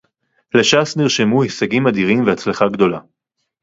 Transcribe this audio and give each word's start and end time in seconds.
"לש"ס 0.55 0.97
נרשמו 0.97 1.43
הישגים 1.43 1.87
אדירים 1.87 2.23
והצלחה 2.25 2.67
גדולה" 2.67 2.99